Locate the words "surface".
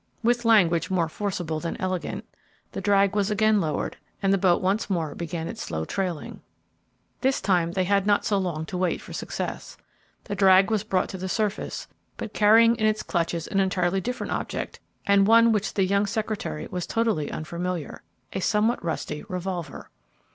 11.29-11.87